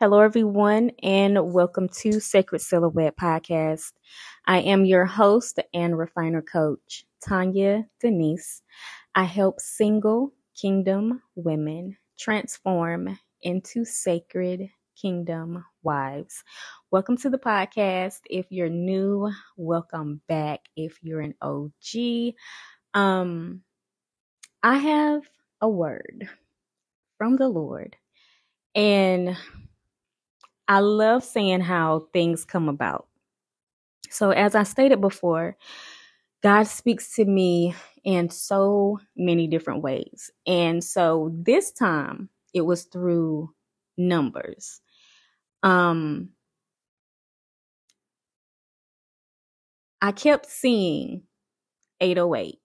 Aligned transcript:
Hello, 0.00 0.20
everyone, 0.20 0.90
and 1.02 1.52
welcome 1.52 1.88
to 1.88 2.20
Sacred 2.20 2.60
Silhouette 2.60 3.16
Podcast. 3.16 3.92
I 4.46 4.58
am 4.60 4.84
your 4.84 5.06
host 5.06 5.58
and 5.72 5.96
refiner 5.98 6.42
coach, 6.42 7.04
Tanya 7.26 7.86
Denise. 8.00 8.62
I 9.14 9.24
help 9.24 9.60
single 9.60 10.32
kingdom 10.54 11.22
women 11.34 11.96
transform 12.18 13.18
into 13.42 13.84
sacred 13.84 14.68
kingdom 15.00 15.64
wives. 15.82 16.42
Welcome 16.90 17.16
to 17.18 17.30
the 17.30 17.38
podcast. 17.38 18.20
If 18.28 18.46
you're 18.50 18.68
new, 18.68 19.30
welcome 19.56 20.20
back. 20.28 20.60
If 20.76 20.98
you're 21.02 21.20
an 21.20 21.34
OG, 21.40 22.34
um, 22.94 23.62
I 24.62 24.76
have 24.76 25.22
a 25.60 25.68
word 25.68 26.28
from 27.18 27.36
the 27.36 27.48
Lord. 27.48 27.96
And 28.74 29.36
I 30.68 30.80
love 30.80 31.24
seeing 31.24 31.60
how 31.60 32.06
things 32.12 32.44
come 32.44 32.68
about. 32.68 33.06
So, 34.10 34.30
as 34.30 34.54
I 34.54 34.62
stated 34.62 35.00
before, 35.00 35.56
God 36.42 36.64
speaks 36.68 37.14
to 37.16 37.24
me 37.24 37.74
in 38.04 38.30
so 38.30 39.00
many 39.16 39.48
different 39.48 39.82
ways. 39.82 40.30
And 40.46 40.82
so 40.82 41.32
this 41.34 41.72
time 41.72 42.28
it 42.54 42.60
was 42.62 42.84
through 42.84 43.52
numbers. 43.98 44.80
Um, 45.62 46.30
I 50.00 50.12
kept 50.12 50.46
seeing 50.46 51.22
808 52.00 52.60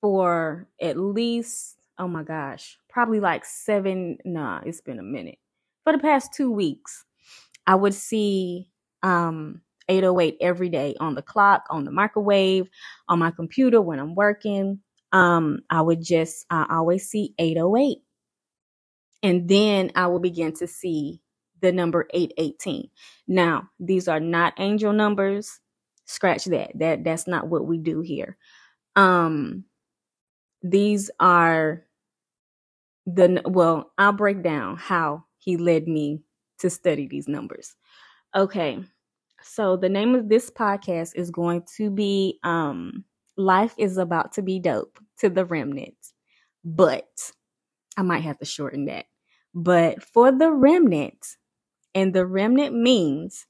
for 0.00 0.68
at 0.80 0.96
least, 0.98 1.76
oh 1.98 2.08
my 2.08 2.22
gosh, 2.22 2.78
probably 2.88 3.20
like 3.20 3.44
seven. 3.44 4.18
Nah, 4.24 4.60
it's 4.64 4.80
been 4.80 4.98
a 4.98 5.02
minute 5.02 5.38
for 5.84 5.92
the 5.92 5.98
past 5.98 6.32
two 6.34 6.50
weeks, 6.50 7.04
I 7.66 7.74
would 7.76 7.94
see 7.94 8.70
um, 9.02 9.62
808 9.88 10.38
every 10.40 10.68
day 10.68 10.96
on 11.00 11.14
the 11.14 11.22
clock, 11.22 11.64
on 11.70 11.84
the 11.84 11.92
microwave, 11.92 12.68
on 13.08 13.18
my 13.20 13.30
computer 13.30 13.80
when 13.80 13.98
I'm 13.98 14.14
working. 14.14 14.80
Um, 15.12 15.60
I 15.70 15.82
would 15.82 16.02
just, 16.02 16.46
I 16.50 16.66
always 16.70 17.08
see 17.08 17.34
808. 17.38 17.98
And 19.22 19.48
then 19.48 19.92
I 19.94 20.06
will 20.08 20.20
begin 20.20 20.54
to 20.54 20.66
see 20.66 21.20
the 21.60 21.72
number 21.72 22.06
818. 22.12 22.88
Now, 23.28 23.70
these 23.80 24.08
are 24.08 24.20
not 24.20 24.54
angel 24.58 24.92
numbers. 24.92 25.60
Scratch 26.06 26.44
that. 26.46 26.72
That 26.78 27.04
that's 27.04 27.26
not 27.26 27.48
what 27.48 27.66
we 27.66 27.78
do 27.78 28.02
here. 28.02 28.36
Um 28.96 29.64
these 30.62 31.10
are 31.20 31.84
the 33.06 33.42
well, 33.46 33.92
I'll 33.98 34.12
break 34.12 34.42
down 34.42 34.76
how 34.76 35.24
he 35.44 35.56
led 35.56 35.86
me 35.86 36.22
to 36.58 36.70
study 36.70 37.06
these 37.06 37.28
numbers. 37.28 37.76
Okay. 38.34 38.80
So 39.42 39.76
the 39.76 39.88
name 39.88 40.14
of 40.14 40.28
this 40.28 40.50
podcast 40.50 41.12
is 41.16 41.30
going 41.30 41.64
to 41.76 41.90
be 41.90 42.38
um 42.42 43.04
Life 43.36 43.74
is 43.78 43.98
about 43.98 44.34
to 44.34 44.42
be 44.42 44.60
dope 44.60 44.98
to 45.18 45.28
the 45.28 45.44
remnant. 45.44 45.96
But 46.64 47.32
I 47.96 48.02
might 48.02 48.22
have 48.22 48.38
to 48.38 48.44
shorten 48.44 48.86
that. 48.86 49.06
But 49.54 50.02
for 50.02 50.30
the 50.30 50.50
remnant, 50.52 51.26
and 51.94 52.14
the 52.14 52.26
remnant 52.26 52.74
means 52.74 53.46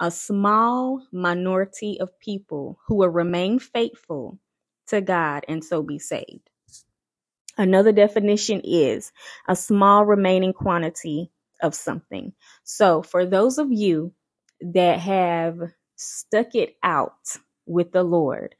a 0.00 0.10
small 0.10 1.02
minority 1.12 1.98
of 2.00 2.18
people 2.18 2.78
who 2.86 2.96
will 2.96 3.08
remain 3.08 3.58
faithful 3.58 4.38
to 4.88 5.00
God 5.00 5.44
and 5.48 5.64
so 5.64 5.82
be 5.82 5.98
saved. 5.98 6.50
Another 7.58 7.92
definition 7.92 8.60
is 8.64 9.12
a 9.48 9.56
small 9.56 10.04
remaining 10.04 10.52
quantity 10.52 11.30
of 11.62 11.74
something. 11.74 12.32
So, 12.64 13.02
for 13.02 13.26
those 13.26 13.58
of 13.58 13.72
you 13.72 14.12
that 14.60 15.00
have 15.00 15.58
stuck 15.96 16.54
it 16.54 16.76
out 16.82 17.14
with 17.66 17.92
the 17.92 18.02
Lord, 18.04 18.54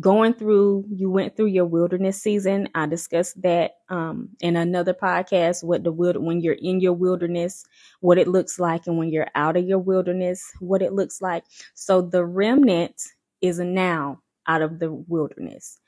going 0.00 0.34
through, 0.34 0.86
you 0.90 1.10
went 1.10 1.36
through 1.36 1.46
your 1.46 1.66
wilderness 1.66 2.22
season. 2.22 2.68
I 2.74 2.86
discussed 2.86 3.40
that 3.42 3.72
um, 3.88 4.30
in 4.40 4.56
another 4.56 4.94
podcast. 4.94 5.64
What 5.64 5.84
the 5.84 5.92
when 5.92 6.40
you're 6.40 6.54
in 6.54 6.80
your 6.80 6.94
wilderness, 6.94 7.64
what 8.00 8.18
it 8.18 8.28
looks 8.28 8.58
like, 8.58 8.86
and 8.86 8.98
when 8.98 9.10
you're 9.10 9.28
out 9.34 9.56
of 9.56 9.66
your 9.66 9.78
wilderness, 9.78 10.44
what 10.60 10.82
it 10.82 10.92
looks 10.92 11.20
like. 11.22 11.44
So 11.74 12.02
the 12.02 12.24
remnant 12.24 13.00
is 13.40 13.58
now 13.60 14.20
out 14.46 14.62
of 14.62 14.78
the 14.78 14.92
wilderness. 14.92 15.78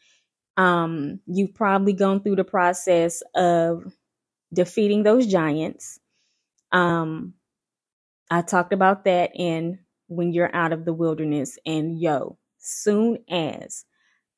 Um, 0.56 1.20
you've 1.26 1.54
probably 1.54 1.94
gone 1.94 2.22
through 2.22 2.36
the 2.36 2.44
process 2.44 3.22
of 3.34 3.92
defeating 4.54 5.02
those 5.04 5.26
giants. 5.26 6.00
Um, 6.74 7.34
I 8.30 8.42
talked 8.42 8.72
about 8.72 9.04
that 9.04 9.32
in 9.34 9.80
when 10.08 10.32
you're 10.32 10.54
out 10.54 10.72
of 10.72 10.84
the 10.84 10.92
wilderness. 10.92 11.58
And 11.66 11.98
yo, 12.00 12.38
soon 12.58 13.18
as 13.30 13.84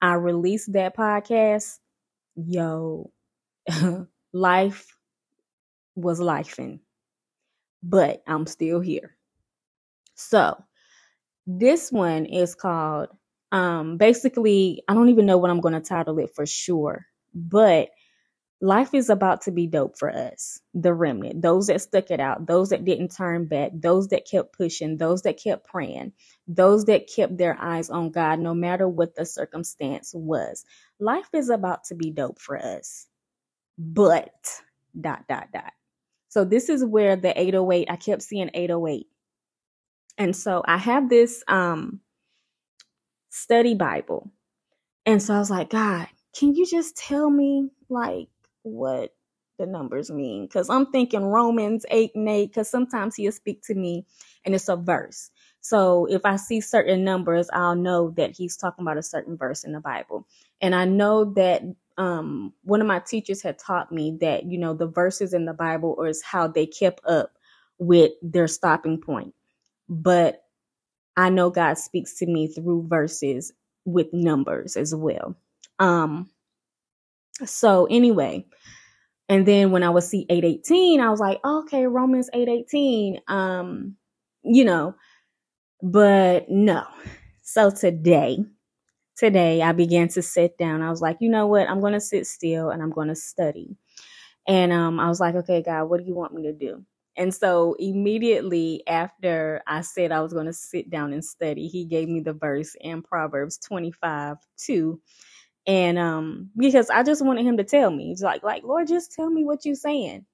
I 0.02 0.14
released 0.14 0.72
that 0.74 0.97
podcast, 0.97 1.78
yo, 2.36 3.12
life 4.32 4.97
was 5.94 6.20
lifing, 6.20 6.80
but 7.82 8.22
I'm 8.26 8.47
still 8.47 8.80
here. 8.80 9.16
So 10.14 10.62
this 11.47 11.92
one 11.92 12.26
is 12.26 12.54
called 12.54 13.08
um 13.53 13.97
basically 13.98 14.82
I 14.88 14.94
don't 14.94 15.10
even 15.10 15.26
know 15.26 15.38
what 15.38 15.50
I'm 15.50 15.60
going 15.60 15.74
to 15.74 15.80
title 15.80 16.18
it 16.18 16.34
for 16.34 16.47
sure, 16.47 17.06
but 17.34 17.91
life 18.61 18.94
is 18.94 19.11
about 19.11 19.43
to 19.43 19.50
be 19.53 19.67
dope 19.67 19.99
for 19.99 20.11
us, 20.11 20.61
the 20.75 20.94
remnant, 20.94 21.43
those 21.43 21.67
that 21.67 21.81
stuck 21.81 22.11
it 22.11 22.21
out, 22.21 22.47
those 22.47 22.71
that 22.71 22.84
didn't 22.84 23.15
turn 23.15 23.47
back, 23.47 23.72
those 23.75 24.09
that 24.09 24.27
kept 24.31 24.56
pushing, 24.56 24.97
those 24.97 25.22
that 25.22 25.43
kept 25.43 25.67
praying, 25.67 26.12
those 26.49 26.87
that 26.87 27.09
kept 27.15 27.37
their 27.37 27.56
eyes 27.61 27.91
on 27.91 28.11
God 28.11 28.41
no 28.41 28.55
matter 28.55 28.89
what 28.89 29.15
the 29.15 29.27
circumstance 29.27 30.12
was. 30.15 30.65
Life 30.99 31.28
is 31.34 31.50
about 31.50 31.84
to 31.84 31.95
be 31.95 32.11
dope 32.11 32.41
for 32.41 32.59
us. 32.59 33.06
But 33.78 34.33
dot 34.99 35.25
dot 35.28 35.49
dot. 35.53 35.72
So 36.28 36.45
this 36.45 36.69
is 36.69 36.84
where 36.84 37.16
the 37.16 37.39
808, 37.39 37.91
I 37.91 37.97
kept 37.97 38.22
seeing 38.22 38.50
808. 38.55 39.06
And 40.19 40.34
so 40.34 40.62
I 40.66 40.78
have 40.78 41.11
this 41.11 41.45
um 41.47 42.00
study 43.31 43.75
Bible. 43.75 44.31
And 45.05 45.22
so 45.22 45.34
I 45.34 45.39
was 45.39 45.50
like, 45.50 45.71
God, 45.71 46.09
can 46.39 46.55
you 46.55 46.66
just 46.66 46.97
tell 46.97 47.28
me 47.31 47.71
like 47.89 48.28
what 48.66 49.12
the 49.59 49.66
numbers 49.66 50.10
mean 50.10 50.47
because 50.47 50.69
I'm 50.69 50.87
thinking 50.87 51.25
Romans 51.25 51.87
8 51.91 52.12
and 52.15 52.28
8 52.28 52.49
because 52.49 52.69
sometimes 52.71 53.16
he'll 53.16 53.32
speak 53.32 53.62
to 53.65 53.75
me 53.75 54.06
and 54.44 54.54
it's 54.54 54.69
a 54.69 54.77
verse. 54.77 55.31
So 55.62 56.06
if 56.06 56.25
I 56.25 56.37
see 56.37 56.60
certain 56.60 57.04
numbers, 57.04 57.49
I'll 57.53 57.75
know 57.77 58.10
that 58.16 58.32
he's 58.37 58.56
talking 58.56 58.84
about 58.84 58.99
a 58.99 59.03
certain 59.03 59.37
verse 59.37 59.65
in 59.65 59.72
the 59.72 59.81
Bible. 59.81 60.27
And 60.60 60.75
I 60.75 60.84
know 60.84 61.32
that 61.34 61.62
um, 61.99 62.53
one 62.65 62.81
of 62.81 62.87
my 62.87 63.00
teachers 63.00 63.43
had 63.43 63.59
taught 63.59 63.91
me 63.91 64.19
that, 64.21 64.44
you 64.44 64.59
know, 64.59 64.75
the 64.75 64.87
verses 64.87 65.33
in 65.33 65.47
the 65.47 65.54
Bible 65.54 66.03
is 66.04 66.22
how 66.22 66.48
they 66.48 66.66
kept 66.66 67.00
up 67.06 67.33
with 67.78 68.12
their 68.22 68.48
stopping 68.48 69.00
point. 69.00 69.34
But 69.88 70.43
I 71.16 71.31
know 71.31 71.50
God 71.50 71.78
speaks 71.78 72.19
to 72.19 72.27
me 72.27 72.48
through 72.48 72.87
verses 72.88 73.53
with 73.84 74.12
numbers 74.12 74.77
as 74.77 74.94
well. 74.94 75.37
Um, 75.78 76.31
so 77.44 77.86
anyway, 77.86 78.47
and 79.28 79.47
then 79.47 79.70
when 79.72 79.82
I 79.82 79.91
would 79.91 80.04
see 80.04 80.26
818, 80.28 81.00
I 81.00 81.10
was 81.10 81.20
like, 81.20 81.41
okay, 81.44 81.86
Romans 81.86 82.30
818. 82.32 83.20
Um, 83.28 83.97
you 84.42 84.64
know, 84.64 84.94
but 85.82 86.48
no. 86.48 86.84
So 87.42 87.70
today, 87.70 88.38
today 89.16 89.62
I 89.62 89.72
began 89.72 90.08
to 90.08 90.22
sit 90.22 90.58
down. 90.58 90.82
I 90.82 90.91
was 90.91 91.00
like, 91.00 91.19
you 91.20 91.28
know 91.28 91.47
what? 91.47 91.69
I'm 91.69 91.80
to 91.94 92.00
sit 92.00 92.26
still 92.26 92.70
and 92.70 92.82
I'm 92.82 92.92
to 93.08 93.16
study. 93.16 93.76
And 94.47 94.72
um, 94.72 95.00
I 95.00 95.08
was 95.08 95.20
like, 95.20 95.34
okay, 95.34 95.62
God, 95.62 95.84
what 95.84 96.00
do 96.00 96.06
you 96.06 96.14
want 96.14 96.34
me 96.34 96.44
to 96.44 96.53
do? 96.53 96.84
And 97.16 97.34
so 97.34 97.74
immediately 97.78 98.82
after 98.86 99.62
I 99.66 99.80
said 99.80 100.12
I 100.12 100.21
was 100.21 100.32
going 100.32 100.47
to 100.47 100.53
sit 100.53 100.91
down 100.91 101.12
and 101.12 101.24
study, 101.24 101.66
he 101.68 101.84
gave 101.86 102.09
me 102.09 102.21
the 102.21 102.34
verse 102.34 102.77
in 102.80 103.03
Proverbs 103.03 103.59
25 103.59 104.36
2 104.59 105.00
and 105.66 105.98
um, 105.98 106.51
because 106.57 106.91
I 106.91 107.04
just 107.04 107.24
wanted 107.24 107.47
him 107.47 107.59
to 107.59 107.65
tell 107.65 107.91
me, 107.91 108.09
he's 108.09 108.22
like, 108.22 108.45
like, 108.45 108.65
Lord, 108.65 108.89
just 108.89 109.13
tell 109.13 109.30
me 109.30 109.45
what 109.45 109.65
you're 109.66 109.77
saying. 109.77 110.27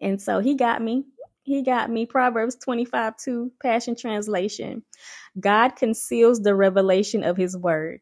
And 0.00 0.22
so 0.22 0.40
he 0.40 0.56
got 0.56 0.82
me. 0.82 1.04
He 1.44 1.62
got 1.64 1.90
me 1.90 2.06
Proverbs 2.06 2.56
25 2.56 3.16
2 3.18 3.52
Passion 3.62 3.96
Translation. 3.96 4.84
God 5.40 5.76
conceals 5.76 6.40
the 6.42 6.54
revelation 6.54 7.24
of 7.24 7.36
his 7.36 7.56
word 7.56 8.00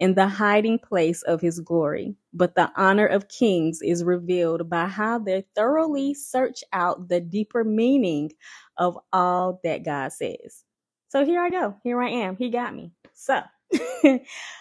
in 0.00 0.14
the 0.14 0.28
hiding 0.28 0.78
place 0.78 1.22
of 1.22 1.40
his 1.40 1.60
glory, 1.60 2.16
but 2.34 2.54
the 2.54 2.70
honor 2.76 3.06
of 3.06 3.28
kings 3.28 3.80
is 3.82 4.04
revealed 4.04 4.70
by 4.70 4.86
how 4.86 5.18
they 5.18 5.44
thoroughly 5.56 6.14
search 6.14 6.64
out 6.72 7.08
the 7.08 7.20
deeper 7.20 7.64
meaning 7.64 8.32
of 8.78 8.98
all 9.12 9.60
that 9.64 9.84
God 9.84 10.12
says. 10.12 10.64
So 11.10 11.24
here 11.24 11.42
I 11.42 11.50
go. 11.50 11.76
Here 11.84 12.00
I 12.02 12.10
am. 12.10 12.36
He 12.36 12.50
got 12.50 12.74
me. 12.74 12.92
So, 13.14 13.42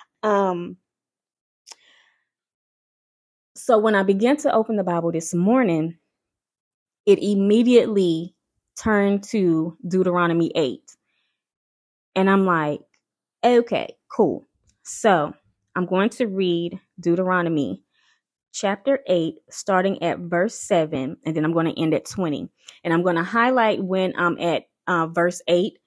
um, 0.23 0.77
so 3.63 3.77
when 3.77 3.93
I 3.93 4.01
began 4.01 4.37
to 4.37 4.51
open 4.51 4.75
the 4.75 4.83
Bible 4.83 5.11
this 5.11 5.35
morning, 5.35 5.95
it 7.05 7.19
immediately 7.21 8.33
turned 8.75 9.23
to 9.25 9.77
Deuteronomy 9.87 10.51
8. 10.55 10.81
And 12.15 12.27
I'm 12.27 12.47
like, 12.47 12.81
okay, 13.45 13.95
cool. 14.11 14.47
So 14.81 15.33
I'm 15.75 15.85
going 15.85 16.09
to 16.09 16.25
read 16.25 16.79
Deuteronomy 16.99 17.83
chapter 18.51 18.99
8, 19.07 19.35
starting 19.51 20.01
at 20.01 20.17
verse 20.17 20.55
7, 20.55 21.17
and 21.23 21.35
then 21.35 21.45
I'm 21.45 21.53
going 21.53 21.71
to 21.71 21.79
end 21.79 21.93
at 21.93 22.05
20. 22.05 22.49
And 22.83 22.91
I'm 22.91 23.03
going 23.03 23.15
to 23.15 23.23
highlight 23.23 23.83
when 23.83 24.13
I'm 24.17 24.39
at 24.39 24.63
uh, 24.87 25.05
verse 25.05 25.39
8 25.47 25.77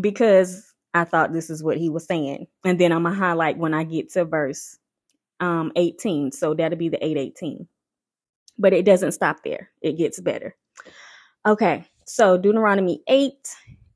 because 0.00 0.74
I 0.92 1.04
thought 1.04 1.32
this 1.32 1.50
is 1.50 1.62
what 1.62 1.76
he 1.76 1.88
was 1.88 2.04
saying. 2.04 2.48
And 2.64 2.80
then 2.80 2.90
I'm 2.90 3.04
going 3.04 3.14
to 3.14 3.20
highlight 3.20 3.58
when 3.58 3.74
I 3.74 3.84
get 3.84 4.10
to 4.14 4.24
verse 4.24 4.76
um, 5.40 5.72
18. 5.76 6.32
So 6.32 6.54
that'll 6.54 6.78
be 6.78 6.88
the 6.88 7.04
818. 7.04 7.66
But 8.58 8.72
it 8.72 8.84
doesn't 8.84 9.12
stop 9.12 9.42
there, 9.44 9.70
it 9.82 9.98
gets 9.98 10.20
better. 10.20 10.54
Okay, 11.46 11.84
so 12.06 12.38
Deuteronomy 12.38 13.02
8, 13.08 13.32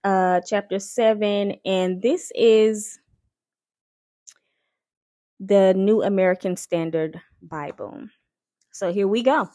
uh, 0.04 0.40
chapter 0.46 0.78
7, 0.78 1.54
and 1.64 2.02
this 2.02 2.30
is 2.34 2.98
the 5.40 5.72
New 5.74 6.02
American 6.02 6.56
Standard 6.56 7.20
Bible. 7.42 8.08
So 8.72 8.92
here 8.92 9.08
we 9.08 9.22
go. 9.22 9.48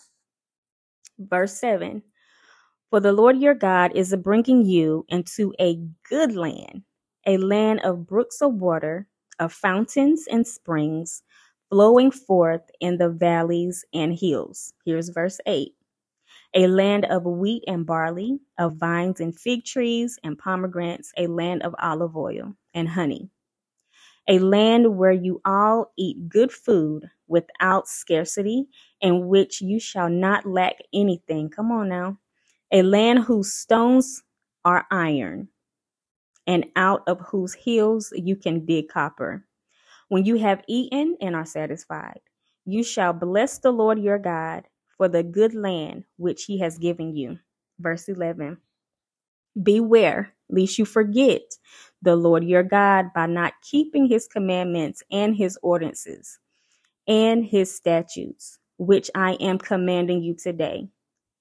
Verse 1.19 1.53
7 1.59 2.01
For 2.89 2.99
the 2.99 3.13
Lord 3.13 3.37
your 3.37 3.53
God 3.53 3.91
is 3.95 4.15
bringing 4.15 4.65
you 4.65 5.05
into 5.09 5.53
a 5.59 5.79
good 6.09 6.35
land, 6.35 6.83
a 7.27 7.37
land 7.37 7.81
of 7.81 8.07
brooks 8.07 8.41
of 8.41 8.55
water, 8.55 9.07
of 9.39 9.53
fountains 9.53 10.25
and 10.31 10.47
springs, 10.47 11.23
flowing 11.73 12.11
forth 12.11 12.69
in 12.81 12.97
the 12.99 13.09
valleys 13.09 13.85
and 13.93 14.13
hills. 14.19 14.73
Here's 14.85 15.09
verse 15.09 15.39
8 15.47 15.73
a 16.55 16.67
land 16.67 17.05
of 17.05 17.25
wheat 17.25 17.63
and 17.67 17.85
barley, 17.85 18.39
of 18.59 18.77
vines 18.77 19.21
and 19.21 19.37
fig 19.37 19.65
trees 19.65 20.19
and 20.23 20.37
pomegranates, 20.37 21.13
a 21.17 21.27
land 21.27 21.63
of 21.63 21.75
olive 21.79 22.17
oil 22.17 22.55
and 22.75 22.89
honey 22.89 23.29
a 24.29 24.39
land 24.39 24.97
where 24.97 25.11
you 25.11 25.41
all 25.45 25.91
eat 25.97 26.29
good 26.29 26.51
food 26.51 27.09
without 27.27 27.87
scarcity, 27.87 28.67
in 29.01 29.27
which 29.27 29.61
you 29.61 29.79
shall 29.79 30.09
not 30.09 30.45
lack 30.45 30.77
anything. 30.93 31.49
Come 31.49 31.71
on 31.71 31.89
now. 31.89 32.19
A 32.71 32.83
land 32.83 33.19
whose 33.19 33.53
stones 33.53 34.23
are 34.65 34.87
iron, 34.91 35.49
and 36.47 36.65
out 36.75 37.03
of 37.07 37.21
whose 37.21 37.53
hills 37.53 38.13
you 38.15 38.35
can 38.35 38.65
dig 38.65 38.89
copper. 38.89 39.45
When 40.09 40.25
you 40.25 40.37
have 40.37 40.63
eaten 40.67 41.17
and 41.21 41.35
are 41.35 41.45
satisfied, 41.45 42.21
you 42.65 42.83
shall 42.83 43.13
bless 43.13 43.59
the 43.59 43.71
Lord 43.71 43.99
your 43.99 44.19
God 44.19 44.65
for 44.97 45.07
the 45.07 45.23
good 45.23 45.53
land 45.53 46.05
which 46.17 46.45
he 46.45 46.59
has 46.59 46.77
given 46.77 47.15
you. 47.15 47.39
Verse 47.79 48.07
11 48.07 48.57
Beware 49.61 50.33
lest 50.49 50.77
you 50.77 50.85
forget 50.85 51.41
the 52.01 52.15
Lord 52.15 52.43
your 52.43 52.63
God 52.63 53.13
by 53.13 53.25
not 53.25 53.53
keeping 53.61 54.07
his 54.07 54.27
commandments 54.27 55.03
and 55.11 55.35
his 55.35 55.57
ordinances 55.61 56.39
and 57.07 57.45
his 57.45 57.73
statutes, 57.75 58.59
which 58.77 59.09
I 59.15 59.33
am 59.33 59.57
commanding 59.57 60.21
you 60.21 60.35
today. 60.35 60.87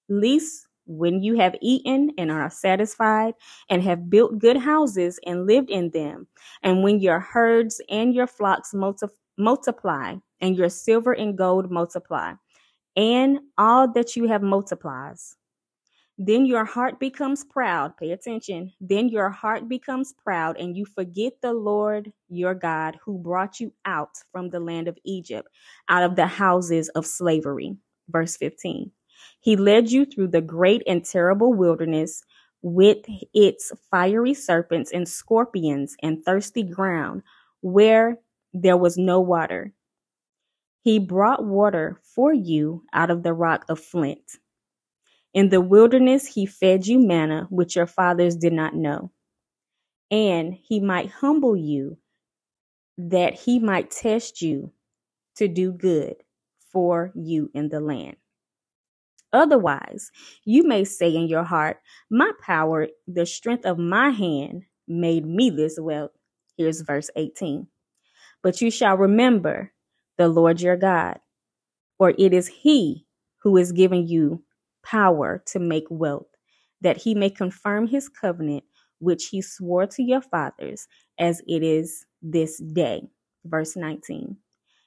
Lest 0.09 0.67
when 0.97 1.23
you 1.23 1.35
have 1.37 1.57
eaten 1.61 2.11
and 2.19 2.31
are 2.31 2.51
satisfied 2.51 3.35
and 3.71 3.83
have 3.83 4.11
built 4.11 4.39
good 4.39 4.57
houses 4.57 5.19
and 5.27 5.47
lived 5.47 5.71
in 5.71 5.91
them, 5.91 6.27
and 6.63 6.83
when 6.83 7.01
your 7.01 7.21
herds 7.21 7.81
and 7.89 8.15
your 8.15 8.27
flocks 8.27 8.75
multi- 8.75 9.07
multiply, 9.39 10.15
and 10.41 10.57
your 10.57 10.69
silver 10.69 11.13
and 11.13 11.39
gold 11.39 11.71
multiply, 11.71 12.35
and 12.97 13.39
all 13.57 13.91
that 13.93 14.17
you 14.17 14.27
have 14.29 14.43
multiplies, 14.43 15.37
then 16.19 16.45
your 16.45 16.65
heart 16.65 17.01
becomes 17.01 17.43
proud. 17.45 17.97
Pay 17.97 18.13
attention. 18.13 18.73
Then 18.81 19.09
your 19.09 19.31
heart 19.31 19.69
becomes 19.69 20.13
proud, 20.13 20.59
and 20.59 20.77
you 20.77 20.85
forget 20.85 21.33
the 21.41 21.53
Lord 21.53 22.13
your 22.29 22.55
God 22.55 22.99
who 23.05 23.19
brought 23.19 23.61
you 23.61 23.73
out 23.87 24.19
from 24.31 24.51
the 24.51 24.61
land 24.61 24.89
of 24.89 24.99
Egypt, 25.05 25.49
out 25.89 26.03
of 26.03 26.17
the 26.17 26.27
houses 26.27 26.89
of 26.91 27.07
slavery. 27.07 27.77
Verse 28.09 28.37
15. 28.37 28.91
He 29.41 29.57
led 29.57 29.91
you 29.91 30.05
through 30.05 30.29
the 30.29 30.41
great 30.41 30.83
and 30.87 31.05
terrible 31.05 31.53
wilderness 31.53 32.25
with 32.63 32.99
its 33.35 33.73
fiery 33.91 34.35
serpents 34.35 34.93
and 34.93 35.09
scorpions 35.09 35.97
and 36.03 36.25
thirsty 36.25 36.63
ground 36.63 37.23
where 37.61 38.19
there 38.55 38.77
was 38.77 38.97
no 38.99 39.21
water. 39.21 39.73
He 40.83 40.99
brought 40.99 41.45
water 41.45 42.01
for 42.03 42.33
you 42.33 42.85
out 42.93 43.11
of 43.11 43.23
the 43.23 43.33
rock 43.35 43.65
of 43.69 43.81
flint 43.81 44.39
in 45.35 45.49
the 45.49 45.61
wilderness, 45.61 46.27
he 46.27 46.45
fed 46.47 46.87
you 46.87 46.99
manna, 46.99 47.47
which 47.51 47.77
your 47.77 47.87
fathers 47.87 48.37
did 48.37 48.53
not 48.53 48.75
know. 48.75 49.11
And 50.11 50.55
he 50.55 50.81
might 50.81 51.11
humble 51.11 51.57
you, 51.57 51.99
that 52.99 53.35
he 53.35 53.59
might 53.59 53.91
test 53.91 54.43
you 54.43 54.73
to 55.37 55.49
do 55.49 55.73
good 55.73 56.17
for 56.73 57.13
you 57.15 57.51
in 57.55 57.69
the 57.71 57.81
land. 57.81 58.17
Otherwise, 59.33 60.11
you 60.45 60.65
may 60.65 60.85
say 60.85 61.15
in 61.15 61.27
your 61.29 61.45
heart, 61.45 61.79
My 62.11 62.33
power, 62.43 62.89
the 63.07 63.27
strength 63.27 63.67
of 63.67 63.79
my 63.79 64.11
hand, 64.11 64.65
made 64.89 65.27
me 65.27 65.51
this 65.51 65.79
wealth. 65.81 66.13
Here's 66.57 66.83
verse 66.83 67.11
18. 67.17 67.67
But 68.43 68.61
you 68.61 68.71
shall 68.71 68.97
remember 68.97 69.73
the 70.19 70.29
Lord 70.29 70.61
your 70.61 70.77
God, 70.77 71.19
for 71.99 72.15
it 72.19 72.35
is 72.35 72.49
he 72.49 73.07
who 73.43 73.57
is 73.57 73.73
giving 73.73 74.07
you 74.07 74.45
power 74.85 75.43
to 75.47 75.59
make 75.59 75.87
wealth, 75.91 76.27
that 76.81 76.99
he 76.99 77.15
may 77.15 77.31
confirm 77.31 77.87
his 77.87 78.09
covenant, 78.09 78.65
which 78.99 79.29
he 79.29 79.43
swore 79.43 79.87
to 79.89 80.03
your 80.03 80.23
fathers, 80.23 80.89
as 81.19 81.43
it 81.49 81.63
is 81.63 82.07
this 82.23 82.59
day. 82.59 83.03
Verse 83.45 83.77
19. 83.77 84.37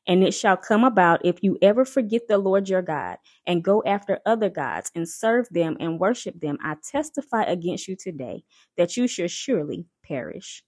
And 0.07 0.23
it 0.23 0.33
shall 0.33 0.57
come 0.57 0.83
about 0.83 1.25
if 1.25 1.43
you 1.43 1.57
ever 1.61 1.85
forget 1.85 2.27
the 2.27 2.37
Lord 2.37 2.69
your 2.69 2.81
God 2.81 3.17
and 3.47 3.63
go 3.63 3.83
after 3.85 4.19
other 4.25 4.49
gods 4.49 4.91
and 4.95 5.07
serve 5.07 5.47
them 5.49 5.77
and 5.79 5.99
worship 5.99 6.39
them, 6.39 6.57
I 6.63 6.75
testify 6.83 7.43
against 7.43 7.87
you 7.87 7.95
today 7.95 8.43
that 8.77 8.97
you 8.97 9.07
shall 9.07 9.27
surely 9.27 9.85
perish. 10.03 10.63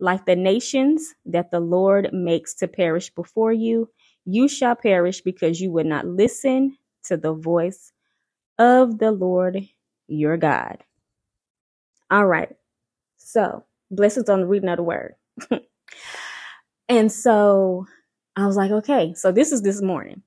Like 0.00 0.26
the 0.26 0.36
nations 0.36 1.14
that 1.26 1.50
the 1.50 1.60
Lord 1.60 2.10
makes 2.12 2.54
to 2.56 2.68
perish 2.68 3.10
before 3.10 3.52
you, 3.52 3.90
you 4.24 4.48
shall 4.48 4.76
perish 4.76 5.22
because 5.22 5.60
you 5.60 5.72
would 5.72 5.86
not 5.86 6.06
listen 6.06 6.76
to 7.04 7.16
the 7.16 7.34
voice 7.34 7.92
of 8.58 8.98
the 8.98 9.12
Lord 9.12 9.60
your 10.08 10.36
God. 10.36 10.84
All 12.10 12.26
right. 12.26 12.50
So, 13.18 13.64
blessings 13.90 14.28
on 14.28 14.40
the 14.42 14.46
reading 14.46 14.68
of 14.68 14.76
the 14.76 14.82
word. 14.82 15.14
and 16.88 17.10
so 17.12 17.86
I 18.36 18.46
was 18.46 18.56
like, 18.56 18.70
okay, 18.70 19.14
so 19.14 19.32
this 19.32 19.52
is 19.52 19.62
this 19.62 19.82
morning. 19.82 20.22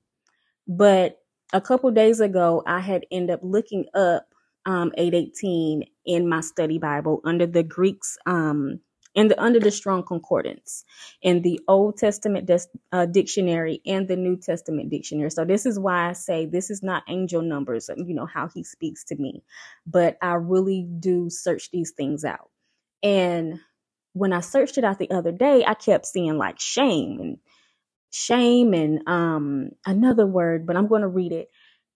But 0.66 1.18
a 1.52 1.60
couple 1.60 1.90
days 1.90 2.20
ago, 2.20 2.62
I 2.66 2.80
had 2.80 3.04
ended 3.10 3.34
up 3.34 3.40
looking 3.42 3.86
up 3.94 4.26
um, 4.66 4.92
818 4.96 5.84
in 6.06 6.28
my 6.28 6.40
study 6.40 6.78
Bible 6.78 7.20
under 7.24 7.46
the 7.46 7.62
Greek's 7.62 8.18
um, 8.26 8.80
in 9.14 9.28
the 9.28 9.42
under 9.42 9.58
the 9.58 9.70
strong 9.70 10.02
concordance 10.02 10.84
in 11.22 11.42
the 11.42 11.58
old 11.68 11.96
testament 11.96 12.50
uh, 12.92 13.06
dictionary 13.06 13.80
and 13.86 14.06
the 14.06 14.16
new 14.16 14.36
testament 14.36 14.90
dictionary. 14.90 15.30
So 15.30 15.44
this 15.44 15.66
is 15.66 15.78
why 15.78 16.10
i 16.10 16.12
say 16.12 16.46
this 16.46 16.70
is 16.70 16.82
not 16.82 17.02
angel 17.08 17.42
numbers 17.42 17.90
you 17.96 18.14
know 18.14 18.26
how 18.26 18.48
he 18.48 18.62
speaks 18.62 19.04
to 19.04 19.16
me. 19.16 19.42
But 19.86 20.18
i 20.22 20.34
really 20.34 20.86
do 21.00 21.30
search 21.30 21.70
these 21.70 21.92
things 21.92 22.24
out. 22.24 22.50
And 23.02 23.60
when 24.12 24.32
i 24.32 24.40
searched 24.40 24.78
it 24.78 24.84
out 24.84 24.98
the 24.98 25.10
other 25.10 25.32
day 25.32 25.64
i 25.66 25.74
kept 25.74 26.06
seeing 26.06 26.36
like 26.36 26.60
shame 26.60 27.18
and 27.20 27.38
shame 28.12 28.74
and 28.74 29.06
um 29.08 29.70
another 29.86 30.26
word 30.26 30.66
but 30.66 30.76
i'm 30.76 30.88
going 30.88 31.02
to 31.02 31.08
read 31.08 31.32
it 31.32 31.48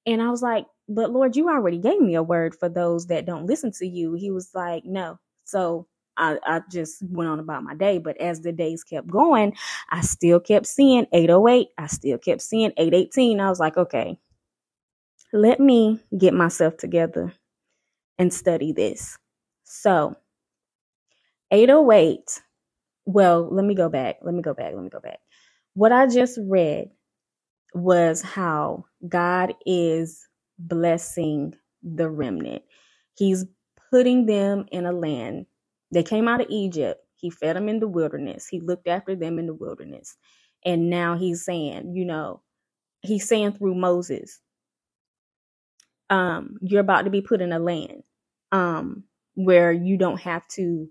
and 0.06 0.22
i 0.22 0.30
was 0.30 0.42
like 0.42 0.66
but 0.88 1.10
lord 1.12 1.36
you 1.36 1.48
already 1.48 1.78
gave 1.78 2.00
me 2.00 2.14
a 2.16 2.22
word 2.22 2.54
for 2.58 2.68
those 2.68 3.06
that 3.08 3.26
don't 3.26 3.46
listen 3.46 3.72
to 3.72 3.86
you 3.86 4.14
he 4.14 4.30
was 4.30 4.50
like 4.54 4.84
no 4.84 5.18
so 5.44 5.86
I, 6.18 6.38
I 6.46 6.60
just 6.70 7.02
went 7.10 7.30
on 7.30 7.40
about 7.40 7.64
my 7.64 7.74
day. 7.74 7.98
But 7.98 8.20
as 8.20 8.42
the 8.42 8.52
days 8.52 8.84
kept 8.84 9.08
going, 9.08 9.54
I 9.90 10.02
still 10.02 10.40
kept 10.40 10.66
seeing 10.66 11.06
808. 11.12 11.68
I 11.78 11.86
still 11.88 12.18
kept 12.18 12.42
seeing 12.42 12.72
818. 12.76 13.40
I 13.40 13.48
was 13.48 13.60
like, 13.60 13.76
okay, 13.78 14.18
let 15.32 15.60
me 15.60 16.00
get 16.18 16.34
myself 16.34 16.76
together 16.78 17.34
and 18.18 18.34
study 18.34 18.72
this. 18.72 19.18
So 19.64 20.16
808, 21.52 22.42
well, 23.06 23.48
let 23.52 23.66
me 23.66 23.74
go 23.76 23.90
back. 23.90 24.18
Let 24.22 24.34
me 24.34 24.42
go 24.42 24.54
back. 24.54 24.74
Let 24.74 24.84
me 24.84 24.90
go 24.90 25.00
back. 25.00 25.20
What 25.74 25.92
I 25.92 26.06
just 26.08 26.38
read 26.42 26.90
was 27.74 28.22
how 28.22 28.86
God 29.08 29.54
is 29.66 30.28
blessing 30.58 31.54
the 31.82 32.10
remnant. 32.10 32.62
He's 33.16 33.44
putting 33.92 34.26
them 34.26 34.66
in 34.72 34.86
a 34.86 34.92
land 34.92 35.46
they 35.92 36.04
came 36.04 36.28
out 36.28 36.40
of 36.40 36.46
Egypt. 36.50 37.00
He 37.16 37.30
fed 37.30 37.56
them 37.56 37.68
in 37.68 37.80
the 37.80 37.88
wilderness. 37.88 38.46
He 38.48 38.60
looked 38.60 38.88
after 38.88 39.16
them 39.16 39.40
in 39.40 39.46
the 39.48 39.54
wilderness. 39.54 40.16
And 40.64 40.88
now 40.88 41.18
he's 41.18 41.44
saying, 41.44 41.94
you 41.96 42.04
know, 42.04 42.42
he's 43.02 43.28
saying 43.28 43.52
through 43.54 43.76
Moses, 43.76 44.40
um, 46.10 46.58
you're 46.62 46.80
about 46.80 47.02
to 47.02 47.10
be 47.10 47.22
put 47.22 47.42
in 47.42 47.52
a 47.52 47.58
land 47.60 48.02
um, 48.52 49.04
where 49.34 49.72
you 49.72 49.98
don't 49.98 50.20
have 50.20 50.46
to 50.56 50.88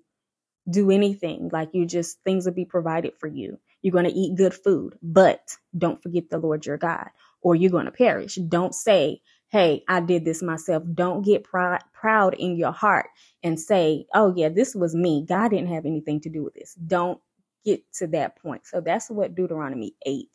do 0.69 0.91
anything. 0.91 1.49
Like 1.53 1.69
you 1.73 1.85
just, 1.87 2.19
things 2.25 2.45
will 2.45 2.53
be 2.53 2.65
provided 2.65 3.13
for 3.19 3.27
you. 3.27 3.59
You're 3.83 3.93
going 3.93 4.05
to 4.05 4.11
eat 4.19 4.37
good 4.37 4.53
food, 4.53 4.95
but 5.03 5.57
don't 5.77 6.01
forget 6.03 6.29
the 6.29 6.39
Lord 6.39 6.65
your 6.65 6.77
God, 6.77 7.09
or 7.41 7.55
you're 7.55 7.71
going 7.71 7.85
to 7.85 7.91
perish. 7.91 8.35
Don't 8.35 8.75
say, 8.75 9.21
Hey, 9.49 9.83
I 9.89 10.01
did 10.01 10.25
this 10.25 10.43
myself. 10.43 10.83
Don't 10.93 11.23
get 11.25 11.45
pr- 11.45 11.75
proud 11.93 12.35
in 12.35 12.57
your 12.57 12.73
heart 12.73 13.07
and 13.43 13.59
say, 13.59 14.05
Oh, 14.13 14.33
yeah, 14.35 14.49
this 14.49 14.75
was 14.75 14.95
me. 14.95 15.25
God 15.27 15.49
didn't 15.51 15.73
have 15.73 15.85
anything 15.87 16.21
to 16.21 16.29
do 16.29 16.43
with 16.43 16.55
this. 16.55 16.75
Don't 16.75 17.19
get 17.65 17.81
to 17.95 18.07
that 18.07 18.37
point. 18.41 18.65
So 18.67 18.81
that's 18.81 19.09
what 19.09 19.35
Deuteronomy 19.35 19.95
8, 20.05 20.27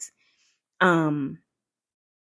um, 0.80 1.38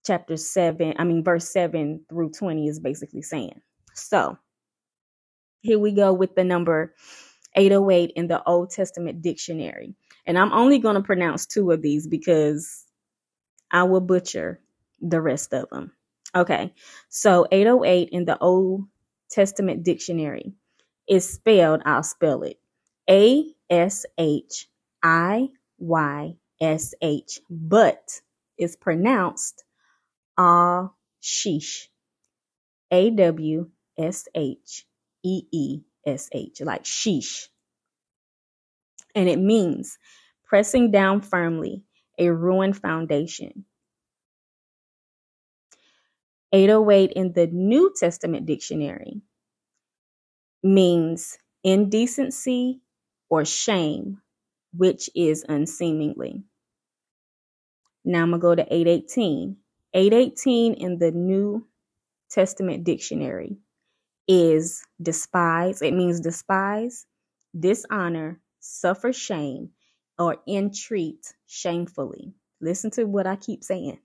chapter 0.06 0.37
7, 0.37 0.94
I 0.99 1.04
mean, 1.04 1.25
verse 1.25 1.50
7 1.52 2.06
through 2.09 2.30
20 2.33 2.68
is 2.68 2.80
basically 2.80 3.23
saying. 3.23 3.61
So 3.94 4.38
here 5.62 5.78
we 5.78 5.92
go 5.92 6.12
with 6.12 6.35
the 6.37 6.44
number 6.44 6.94
808 7.56 8.12
in 8.16 8.28
the 8.28 8.42
Old 8.44 8.71
Testament 8.71 9.23
dictionary. 9.23 9.94
And 10.26 10.38
I'm 10.38 10.52
only 10.52 10.78
going 10.78 10.95
to 10.97 11.02
pronounce 11.02 11.47
two 11.47 11.71
of 11.71 11.83
these 11.83 12.07
because 12.07 12.85
I 13.71 13.85
will 13.85 14.00
butcher 14.00 14.61
the 15.00 15.21
rest 15.21 15.52
of 15.52 15.69
them. 15.71 15.93
Okay. 16.35 16.73
So 17.09 17.47
808 17.50 18.09
in 18.11 18.25
the 18.25 18.38
Old 18.38 18.87
Testament 19.31 19.83
dictionary 19.85 20.54
is 21.09 21.28
spelled, 21.28 21.83
I'll 21.85 22.02
spell 22.02 22.43
it 22.43 22.59
A 23.09 23.45
S 23.69 24.07
H 24.16 24.69
I 25.02 25.49
Y 25.78 26.37
S 26.61 26.95
H, 27.02 27.40
but 27.50 28.21
it's 28.57 28.76
pronounced 28.76 29.64
Ah 30.38 30.90
Sheesh. 31.23 31.88
A 32.90 33.11
W 33.11 33.71
S 33.99 34.28
H 34.35 34.87
E 35.25 35.43
E 35.50 35.81
S 36.07 36.28
H, 36.33 36.61
like 36.61 36.85
sheesh. 36.85 37.49
And 39.14 39.28
it 39.28 39.38
means 39.38 39.99
pressing 40.44 40.90
down 40.90 41.21
firmly, 41.21 41.83
a 42.18 42.30
ruined 42.30 42.76
foundation. 42.76 43.64
808 46.52 47.12
in 47.12 47.33
the 47.33 47.49
New 47.49 47.92
Testament 47.99 48.47
dictionary 48.47 49.23
means 50.62 51.37
indecency 51.64 52.80
or 53.28 53.44
shame, 53.44 54.21
which 54.73 55.11
is 55.16 55.44
unseemingly. 55.49 56.44
Now 58.04 58.23
I'm 58.23 58.30
going 58.30 58.40
to 58.40 58.42
go 58.42 58.54
to 58.54 58.75
818. 58.75 59.56
818 59.94 60.75
in 60.75 60.99
the 60.99 61.11
New 61.11 61.66
Testament 62.30 62.85
dictionary 62.85 63.56
is 64.28 64.85
despise. 65.00 65.83
It 65.83 65.94
means 65.94 66.21
despise, 66.21 67.06
dishonor, 67.59 68.40
suffer 68.64 69.12
shame, 69.12 69.71
or 70.18 70.38
entreat 70.49 71.35
shamefully. 71.47 72.35
Listen 72.61 72.90
to 72.92 73.04
what 73.04 73.26
I 73.26 73.37
keep 73.37 73.64
saying 73.64 74.00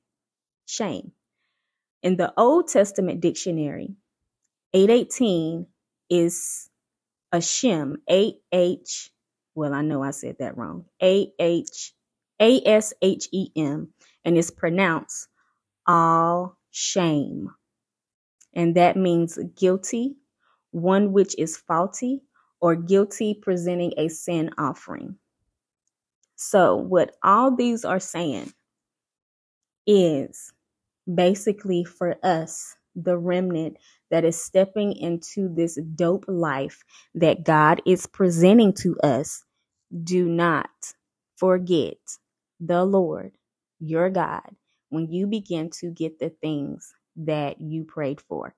shame. 0.66 1.14
In 2.04 2.18
the 2.18 2.34
Old 2.38 2.70
Testament 2.70 3.22
dictionary, 3.22 3.96
818 4.74 5.68
is 6.10 6.70
a 7.32 7.42
shem, 7.42 7.98
A 8.10 8.36
H, 8.52 9.12
well, 9.56 9.74
I 9.74 9.82
know 9.84 10.04
I 10.04 10.12
said 10.12 10.38
that 10.40 10.58
wrong, 10.58 10.86
A 11.04 11.32
H, 11.40 11.94
A 12.42 12.62
S 12.66 12.94
H 13.02 13.30
E 13.34 13.50
M, 13.58 13.90
and 14.26 14.38
it's 14.38 14.52
pronounced 14.52 15.28
all 15.88 16.58
shame 16.72 17.50
and 18.56 18.76
that 18.76 18.98
means 18.98 19.40
guilty, 19.58 20.18
one 20.72 21.14
which 21.14 21.36
is 21.40 21.58
faulty, 21.58 22.24
or 22.62 22.76
guilty 22.76 23.36
presenting 23.42 23.94
a 23.98 24.10
sin 24.10 24.52
offering. 24.58 25.18
So, 26.36 26.76
what 26.78 27.16
all 27.24 27.56
these 27.56 27.86
are 27.86 28.00
saying 28.00 28.54
is 29.88 30.52
basically 31.14 31.84
for 31.84 32.18
us, 32.24 32.76
the 32.96 33.18
remnant 33.18 33.78
that 34.12 34.26
is 34.26 34.42
stepping 34.42 34.94
into 34.94 35.54
this 35.54 35.80
dope 35.96 36.26
life 36.28 36.84
that 37.16 37.44
God 37.46 37.82
is 37.86 38.08
presenting 38.08 38.74
to 38.76 38.98
us, 39.02 39.44
do 40.04 40.28
not 40.28 40.70
forget 41.38 41.98
the 42.60 42.86
Lord, 42.86 43.34
your 43.80 44.10
God, 44.10 44.50
when 44.90 45.12
you 45.12 45.28
begin 45.28 45.70
to 45.82 45.92
get 45.92 46.20
the 46.20 46.30
things 46.30 46.94
that 47.18 47.62
you 47.62 47.86
prayed 47.86 48.22
for, 48.22 48.56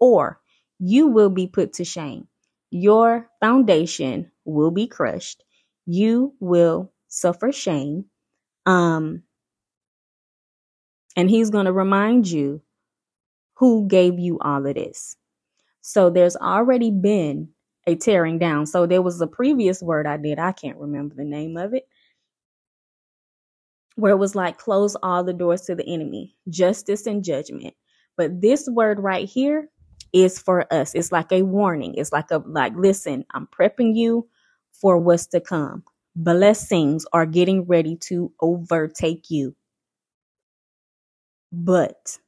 or 0.00 0.40
you 0.78 1.08
will 1.08 1.30
be 1.30 1.46
put 1.46 1.74
to 1.74 1.84
shame. 1.84 2.28
Your 2.70 3.28
foundation 3.40 4.30
will 4.44 4.70
be 4.70 4.86
crushed. 4.86 5.44
You 5.86 6.34
will 6.40 6.92
suffer 7.08 7.52
shame. 7.52 8.06
Um, 8.66 9.22
and 11.16 11.30
he's 11.30 11.50
going 11.50 11.66
to 11.66 11.72
remind 11.72 12.30
you 12.30 12.62
who 13.56 13.88
gave 13.88 14.18
you 14.18 14.38
all 14.40 14.66
of 14.66 14.74
this. 14.74 15.16
So 15.80 16.10
there's 16.10 16.36
already 16.36 16.90
been 16.90 17.48
a 17.86 17.96
tearing 17.96 18.38
down. 18.38 18.66
So 18.66 18.86
there 18.86 19.02
was 19.02 19.20
a 19.20 19.26
previous 19.26 19.82
word 19.82 20.06
I 20.06 20.16
did. 20.18 20.38
I 20.38 20.52
can't 20.52 20.78
remember 20.78 21.14
the 21.14 21.24
name 21.24 21.56
of 21.56 21.74
it 21.74 21.84
where 23.96 24.12
it 24.12 24.18
was 24.18 24.36
like 24.36 24.58
close 24.58 24.96
all 25.02 25.24
the 25.24 25.32
doors 25.32 25.62
to 25.62 25.74
the 25.74 25.86
enemy, 25.92 26.36
justice 26.48 27.06
and 27.06 27.24
judgment. 27.24 27.74
But 28.16 28.40
this 28.40 28.68
word 28.68 29.00
right 29.00 29.28
here 29.28 29.68
is 30.12 30.38
for 30.38 30.72
us. 30.72 30.94
It's 30.94 31.12
like 31.12 31.32
a 31.32 31.42
warning. 31.42 31.94
It's 31.96 32.12
like 32.12 32.30
a 32.32 32.38
like 32.46 32.74
listen, 32.76 33.24
I'm 33.32 33.48
prepping 33.48 33.96
you 33.96 34.28
for 34.72 34.98
what's 34.98 35.26
to 35.28 35.40
come. 35.40 35.84
Blessings 36.16 37.06
are 37.12 37.26
getting 37.26 37.66
ready 37.66 37.96
to 38.08 38.32
overtake 38.42 39.26
you. 39.30 39.56
But 41.52 42.18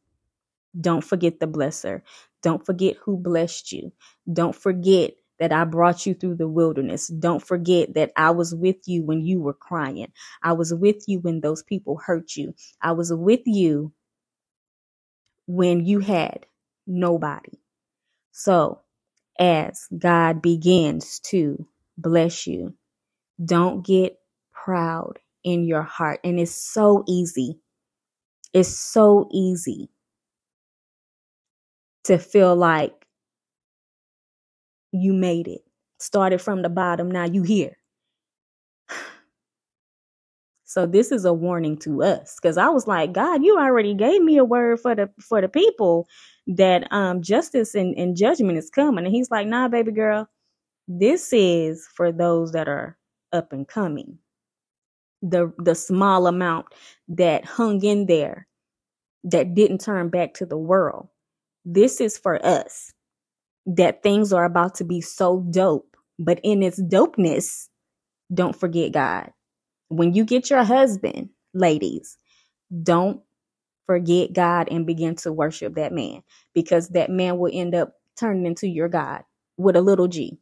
don't 0.80 1.04
forget 1.04 1.40
the 1.40 1.46
blesser. 1.48 2.02
Don't 2.42 2.64
forget 2.66 2.96
who 3.04 3.16
blessed 3.18 3.72
you. 3.72 3.92
Don't 4.32 4.54
forget 4.56 5.12
that 5.40 5.52
I 5.52 5.64
brought 5.64 6.06
you 6.06 6.14
through 6.14 6.36
the 6.36 6.48
wilderness. 6.48 7.08
Don't 7.08 7.42
forget 7.44 7.94
that 7.94 8.12
I 8.16 8.30
was 8.32 8.54
with 8.54 8.76
you 8.86 9.04
when 9.04 9.22
you 9.22 9.40
were 9.40 9.54
crying. 9.54 10.12
I 10.42 10.52
was 10.54 10.74
with 10.74 11.04
you 11.08 11.20
when 11.20 11.40
those 11.42 11.62
people 11.62 11.98
hurt 12.04 12.36
you. 12.36 12.54
I 12.82 12.92
was 12.92 13.12
with 13.14 13.42
you 13.46 13.92
when 15.48 15.86
you 15.86 16.00
had 16.00 16.46
nobody. 16.86 17.59
So, 18.32 18.80
as 19.38 19.86
God 19.98 20.42
begins 20.42 21.20
to 21.30 21.66
bless 21.98 22.46
you, 22.46 22.74
don't 23.44 23.84
get 23.84 24.18
proud 24.52 25.18
in 25.44 25.64
your 25.64 25.82
heart. 25.82 26.20
And 26.24 26.38
it's 26.38 26.52
so 26.54 27.04
easy. 27.08 27.60
It's 28.52 28.68
so 28.68 29.28
easy 29.32 29.90
to 32.04 32.18
feel 32.18 32.56
like 32.56 33.06
you 34.92 35.12
made 35.12 35.48
it. 35.48 35.62
Started 35.98 36.40
from 36.40 36.62
the 36.62 36.70
bottom, 36.70 37.10
now 37.10 37.24
you 37.24 37.42
here. 37.42 37.76
So 40.70 40.86
this 40.86 41.10
is 41.10 41.24
a 41.24 41.32
warning 41.32 41.76
to 41.78 42.04
us 42.04 42.36
because 42.40 42.56
I 42.56 42.68
was 42.68 42.86
like, 42.86 43.12
God, 43.12 43.42
you 43.42 43.58
already 43.58 43.92
gave 43.92 44.22
me 44.22 44.36
a 44.36 44.44
word 44.44 44.78
for 44.78 44.94
the 44.94 45.10
for 45.20 45.40
the 45.40 45.48
people 45.48 46.06
that 46.46 46.86
um 46.92 47.22
justice 47.22 47.74
and, 47.74 47.98
and 47.98 48.16
judgment 48.16 48.56
is 48.56 48.70
coming. 48.70 49.04
And 49.04 49.12
he's 49.12 49.32
like, 49.32 49.48
nah, 49.48 49.66
baby 49.66 49.90
girl, 49.90 50.28
this 50.86 51.32
is 51.32 51.88
for 51.96 52.12
those 52.12 52.52
that 52.52 52.68
are 52.68 52.96
up 53.32 53.52
and 53.52 53.66
coming. 53.66 54.18
The 55.22 55.52
the 55.58 55.74
small 55.74 56.28
amount 56.28 56.66
that 57.08 57.44
hung 57.44 57.84
in 57.84 58.06
there 58.06 58.46
that 59.24 59.54
didn't 59.56 59.80
turn 59.80 60.08
back 60.08 60.34
to 60.34 60.46
the 60.46 60.56
world. 60.56 61.08
This 61.64 62.00
is 62.00 62.16
for 62.16 62.44
us. 62.46 62.92
That 63.66 64.04
things 64.04 64.32
are 64.32 64.44
about 64.44 64.76
to 64.76 64.84
be 64.84 65.00
so 65.00 65.40
dope. 65.50 65.96
But 66.18 66.40
in 66.44 66.62
its 66.62 66.80
dopeness, 66.80 67.68
don't 68.32 68.54
forget 68.54 68.92
God 68.92 69.32
when 69.90 70.14
you 70.14 70.26
get 70.26 70.50
your 70.50 70.64
husband, 70.64 71.30
ladies, 71.54 72.18
don't 72.82 73.22
forget 73.86 74.32
God 74.34 74.68
and 74.70 74.86
begin 74.86 75.16
to 75.16 75.32
worship 75.32 75.76
that 75.76 75.92
man 75.92 76.22
because 76.54 76.90
that 76.90 77.10
man 77.10 77.38
will 77.38 77.52
end 77.54 77.74
up 77.74 77.94
turning 78.18 78.46
into 78.46 78.68
your 78.68 78.88
God 78.88 79.22
with 79.58 79.76
a 79.76 79.82
little 79.82 80.08
g. 80.08 80.38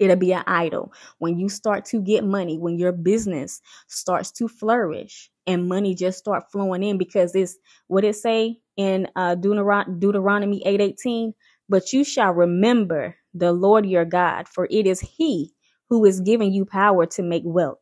It'll 0.00 0.16
be 0.16 0.34
an 0.34 0.44
idol. 0.46 0.92
When 1.20 1.40
you 1.40 1.48
start 1.50 1.86
to 1.86 2.02
get 2.02 2.24
money, 2.24 2.58
when 2.58 2.78
your 2.78 2.92
business 2.92 3.62
starts 3.88 4.32
to 4.34 4.48
flourish 4.48 5.30
and 5.46 5.68
money 5.68 5.96
just 5.96 6.18
start 6.18 6.52
flowing 6.52 6.84
in 6.84 6.98
because 6.98 7.34
it's 7.36 7.58
what 7.88 8.04
it 8.04 8.16
say 8.16 8.60
in 8.76 9.08
uh, 9.16 9.36
Deuteron- 9.36 10.00
Deuteronomy 10.00 10.62
8:18, 10.66 11.34
but 11.70 11.94
you 11.94 12.04
shall 12.04 12.32
remember 12.32 13.16
the 13.34 13.52
Lord 13.54 13.86
your 13.86 14.06
God, 14.06 14.48
for 14.48 14.68
it 14.70 14.86
is 14.86 15.00
he 15.00 15.52
who 15.90 16.04
is 16.06 16.20
giving 16.20 16.52
you 16.52 16.66
power 16.66 17.06
to 17.06 17.24
make 17.24 17.44
wealth. 17.46 17.79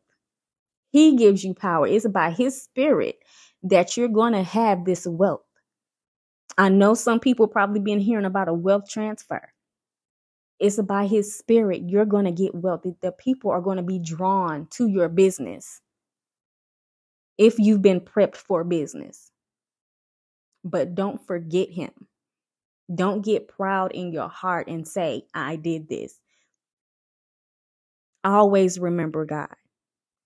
He 0.91 1.15
gives 1.15 1.43
you 1.43 1.53
power. 1.53 1.87
It's 1.87 2.07
by 2.07 2.31
his 2.31 2.61
spirit 2.61 3.19
that 3.63 3.97
you're 3.97 4.07
going 4.07 4.33
to 4.33 4.43
have 4.43 4.85
this 4.85 5.05
wealth. 5.07 5.41
I 6.57 6.69
know 6.69 6.93
some 6.93 7.19
people 7.19 7.47
probably 7.47 7.79
been 7.79 7.99
hearing 7.99 8.25
about 8.25 8.49
a 8.49 8.53
wealth 8.53 8.89
transfer. 8.89 9.49
It's 10.59 10.81
by 10.81 11.07
his 11.07 11.37
spirit 11.37 11.83
you're 11.87 12.05
going 12.05 12.25
to 12.25 12.31
get 12.31 12.55
wealth. 12.55 12.85
The 13.01 13.11
people 13.13 13.51
are 13.51 13.61
going 13.61 13.77
to 13.77 13.83
be 13.83 13.99
drawn 13.99 14.67
to 14.71 14.87
your 14.87 15.09
business 15.09 15.81
if 17.37 17.59
you've 17.59 17.81
been 17.81 18.01
prepped 18.01 18.37
for 18.37 18.63
business. 18.63 19.31
But 20.63 20.95
don't 20.95 21.25
forget 21.25 21.69
him. 21.69 21.91
Don't 22.93 23.23
get 23.23 23.47
proud 23.47 23.93
in 23.93 24.11
your 24.13 24.29
heart 24.29 24.67
and 24.67 24.87
say, 24.87 25.23
I 25.33 25.57
did 25.57 25.89
this. 25.89 26.15
Always 28.23 28.79
remember 28.79 29.25
God. 29.25 29.55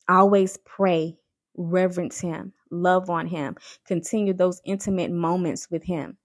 Always 0.09 0.57
pray, 0.65 1.17
reverence 1.57 2.21
him, 2.21 2.53
love 2.71 3.09
on 3.09 3.27
him, 3.27 3.57
continue 3.87 4.33
those 4.33 4.61
intimate 4.65 5.11
moments 5.11 5.69
with 5.71 5.83
him. 5.83 6.17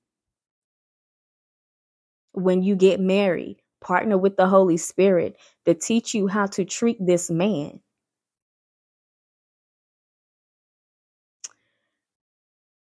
When 2.32 2.62
you 2.62 2.76
get 2.76 3.00
married, 3.00 3.58
partner 3.80 4.18
with 4.18 4.36
the 4.36 4.48
Holy 4.48 4.76
Spirit 4.78 5.36
to 5.66 5.74
teach 5.74 6.14
you 6.14 6.28
how 6.28 6.46
to 6.46 6.64
treat 6.64 6.98
this 7.04 7.30
man 7.30 7.80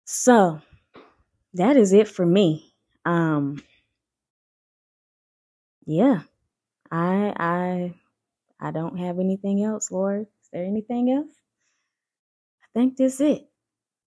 So 0.06 0.62
that 1.56 1.78
is 1.78 1.94
it 1.94 2.08
for 2.08 2.26
me. 2.26 2.74
Um 3.06 3.64
yeah. 5.86 6.22
I 6.92 7.34
I 7.38 7.96
I 8.60 8.72
don't 8.72 9.00
have 9.00 9.20
anything 9.20 9.64
else, 9.64 9.92
Lord. 9.92 10.28
There 10.56 10.64
anything 10.64 11.12
else? 11.12 11.36
I 12.64 12.68
think 12.74 12.96
that's 12.96 13.20
it. 13.20 13.50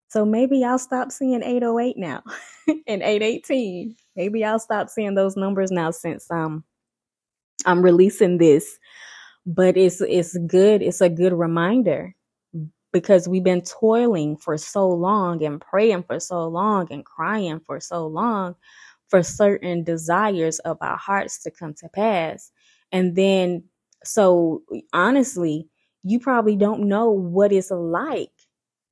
So 0.09 0.25
maybe 0.25 0.65
I'll 0.65 0.81
stop 0.81 1.13
seeing 1.13 1.41
808 1.41 1.97
now 1.97 2.25
and 2.89 3.01
818. 3.01 3.95
Maybe 4.17 4.45
I'll 4.45 4.59
stop 4.59 4.89
seeing 4.89 5.15
those 5.15 5.37
numbers 5.37 5.71
now 5.71 5.93
since 5.93 6.29
um 6.33 6.65
I'm 7.65 7.81
releasing 7.81 8.39
this. 8.39 8.77
But 9.47 9.77
it's 9.77 10.01
it's 10.01 10.37
good. 10.49 10.83
It's 10.83 11.01
a 11.01 11.09
good 11.09 11.33
reminder 11.33 12.13
because 12.93 13.29
we've 13.29 13.45
been 13.45 13.63
toiling 13.63 14.37
for 14.37 14.59
so 14.59 14.89
long 14.89 15.45
and 15.45 15.61
praying 15.61 16.03
for 16.03 16.19
so 16.19 16.49
long 16.49 16.89
and 16.91 17.05
crying 17.05 17.61
for 17.61 17.79
so 17.79 18.05
long 18.09 18.57
for 19.07 19.23
certain 19.23 19.85
desires 19.85 20.59
of 20.61 20.77
our 20.81 20.97
hearts 20.97 21.41
to 21.45 21.53
come 21.53 21.75
to 21.75 21.89
pass. 21.91 22.51
And 22.91 23.15
then, 23.15 23.63
so 24.03 24.63
honestly, 24.93 25.69
you 26.05 26.21
probably 26.21 26.57
don't 26.57 26.89
know 26.89 27.11
what 27.11 27.53
it's 27.53 27.71
like 27.71 28.31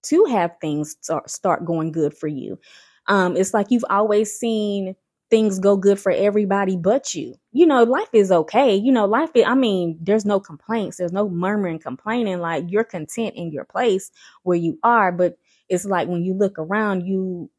to 0.03 0.25
have 0.27 0.53
things 0.61 0.97
start 1.27 1.65
going 1.65 1.93
good 1.93 2.15
for 2.15 2.29
you. 2.29 2.59
Um, 3.07 3.37
it's 3.37 3.53
like 3.53 3.71
you've 3.71 3.85
always 3.91 4.33
seen 4.39 4.95
things 5.31 5.61
go 5.61 5.77
good 5.77 5.99
for 5.99 6.11
everybody 6.11 6.77
but 6.77 7.15
you. 7.15 7.35
You 7.53 7.67
know, 7.67 7.85
life 7.85 8.09
is 8.13 8.33
okay. 8.33 8.75
You 8.75 8.93
know, 8.93 9.07
life 9.07 9.31
is, 9.35 9.45
I 9.47 9.55
mean, 9.55 9.99
there's 10.01 10.25
no 10.25 10.41
complaints. 10.41 10.97
There's 10.97 11.13
no 11.13 11.29
murmuring, 11.29 11.79
complaining. 11.79 12.41
Like 12.41 12.65
you're 12.69 12.85
content 12.85 13.35
in 13.37 13.53
your 13.53 13.65
place 13.65 14.11
where 14.43 14.57
you 14.57 14.79
are. 14.83 15.13
But 15.13 15.37
it's 15.69 15.85
like 15.85 16.09
when 16.09 16.25
you 16.25 16.35
look 16.35 16.59
around, 16.59 17.07
you 17.07 17.51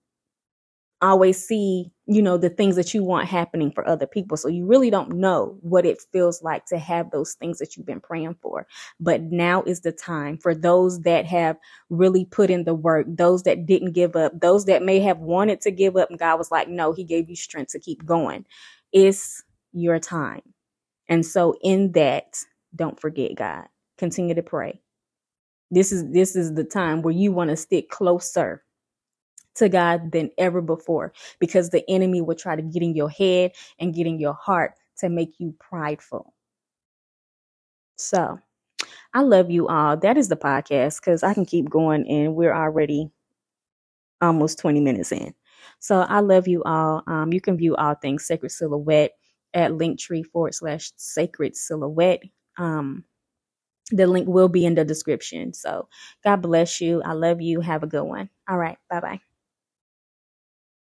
always 1.02 1.44
see, 1.46 1.92
you 2.06 2.22
know, 2.22 2.38
the 2.38 2.50
things 2.50 2.76
that 2.76 2.94
you 2.94 3.04
want 3.04 3.28
happening 3.28 3.72
for 3.72 3.88
other 3.88 4.06
people. 4.06 4.38
So 4.38 4.48
you 4.48 4.66
really 4.66 4.90
don't 4.90 5.14
know 5.16 5.58
what 5.62 5.86
it 5.86 6.02
feels 6.12 6.44
like 6.44 6.66
to 6.68 6.78
have 6.78 7.12
those 7.12 7.34
things 7.34 7.60
that 7.60 7.76
you've 7.76 7.86
been 7.86 8.02
praying 8.02 8.36
for. 8.42 8.68
But 9.00 9.24
now 9.24 9.64
is 9.64 9.82
the 9.82 9.92
time 9.92 10.38
for 10.38 10.54
those 10.54 11.02
that 11.02 11.26
have 11.26 11.58
really 11.90 12.26
put 12.26 12.50
in 12.50 12.66
the 12.66 12.76
work, 12.76 13.08
those 13.10 13.44
that 13.44 13.66
didn't 13.66 13.94
give 13.94 14.16
up, 14.16 14.40
those 14.40 14.66
that 14.66 14.84
may 14.84 15.00
have 15.00 15.20
wanted 15.20 15.62
to 15.62 15.72
give 15.72 15.98
up. 15.98 16.10
And 16.10 16.20
God 16.20 16.38
was 16.38 16.52
like, 16.52 16.70
no, 16.70 16.94
He 16.94 17.04
gave 17.04 17.30
you 17.30 17.36
strength 17.36 17.72
to 17.72 17.80
keep 17.80 18.06
going. 18.06 18.46
It's 18.92 19.44
your 19.74 20.00
time. 20.00 20.42
And 21.08 21.26
so 21.26 21.56
in 21.62 21.94
that, 21.94 22.38
don't 22.76 23.00
forget 23.00 23.36
God. 23.36 23.66
Continue 23.98 24.36
to 24.36 24.44
pray. 24.44 24.82
This 25.72 25.92
is 25.92 26.10
this 26.12 26.36
is 26.36 26.54
the 26.54 26.64
time 26.66 27.02
where 27.02 27.14
you 27.14 27.32
want 27.32 27.50
to 27.50 27.56
stick 27.56 27.90
closer 27.90 28.64
to 29.56 29.70
God 29.70 30.12
than 30.12 30.32
ever 30.38 30.62
before 30.62 31.14
because 31.40 31.70
the 31.70 31.84
enemy 31.90 32.22
will 32.22 32.36
try 32.36 32.56
to 32.56 32.62
get 32.62 32.82
in 32.84 32.96
your 32.96 33.10
head 33.10 33.52
and 33.80 33.94
get 33.94 34.08
in 34.08 34.20
your 34.20 34.34
heart 34.34 34.74
to 34.98 35.10
make 35.10 35.34
you 35.40 35.54
prideful. 35.60 36.34
So, 37.98 38.40
I 39.14 39.22
love 39.22 39.52
you 39.52 39.68
all. 39.68 39.98
That 39.98 40.18
is 40.18 40.30
the 40.30 40.36
podcast 40.38 41.02
because 41.02 41.24
I 41.24 41.34
can 41.34 41.46
keep 41.46 41.70
going 41.70 42.08
and 42.10 42.36
we're 42.36 42.54
already 42.56 43.12
almost 44.22 44.60
20 44.60 44.80
minutes 44.80 45.12
in. 45.12 45.34
So, 45.80 46.02
I 46.02 46.20
love 46.20 46.48
you 46.48 46.64
all. 46.64 47.04
Um, 47.08 47.34
you 47.34 47.42
can 47.42 47.58
view 47.58 47.76
all 47.76 47.96
things 47.96 48.26
Sacred 48.26 48.52
Silhouette 48.52 49.12
at 49.54 49.72
linktree 49.72 50.26
forward 50.26 50.56
slash 50.56 50.92
sacred 50.98 51.56
silhouette. 51.56 52.24
Um, 52.58 53.04
the 53.92 54.08
link 54.08 54.28
will 54.28 54.50
be 54.50 54.66
in 54.66 54.76
the 54.76 54.86
description. 54.86 55.54
So, 55.54 55.90
God 56.24 56.38
bless 56.38 56.82
you. 56.82 57.02
I 57.04 57.14
love 57.14 57.42
you. 57.42 57.62
Have 57.62 57.84
a 57.84 57.88
good 57.88 58.04
one. 58.06 58.30
All 58.50 58.58
right. 58.58 58.78
Bye 58.90 59.02
bye. 59.02 59.22